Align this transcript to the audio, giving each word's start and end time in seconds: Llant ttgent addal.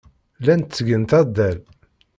Llant 0.41 0.67
ttgent 0.71 1.11
addal. 1.19 1.59